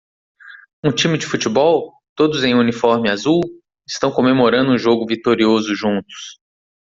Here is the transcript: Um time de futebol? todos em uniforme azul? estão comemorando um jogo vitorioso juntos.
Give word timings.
Um 0.83 0.91
time 0.95 1.15
de 1.15 1.27
futebol? 1.27 1.93
todos 2.15 2.43
em 2.43 2.55
uniforme 2.55 3.07
azul? 3.07 3.39
estão 3.87 4.11
comemorando 4.11 4.71
um 4.71 4.77
jogo 4.79 5.05
vitorioso 5.05 5.75
juntos. 5.75 6.39